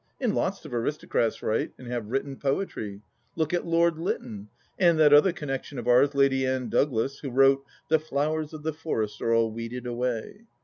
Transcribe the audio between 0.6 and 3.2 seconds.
of aristocrats write and have written poetry.